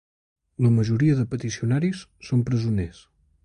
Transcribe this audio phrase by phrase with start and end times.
[0.67, 3.07] La majoria de peticionaris són presoners.